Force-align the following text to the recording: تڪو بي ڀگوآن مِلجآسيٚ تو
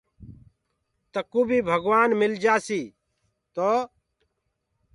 تڪو 1.13 1.41
بي 1.47 1.57
ڀگوآن 1.69 2.09
مِلجآسيٚ 2.19 2.93
تو 3.55 3.69